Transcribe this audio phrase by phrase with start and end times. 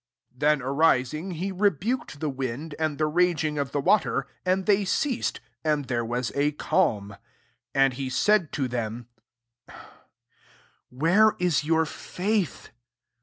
[0.23, 4.65] '* Then arising, he rebuked the wind, and the raging of the wa ter: and
[4.65, 7.09] they ceased, and there was a calm.
[7.73, 9.05] 25 And he said to them,"
[10.89, 12.71] Where is your faith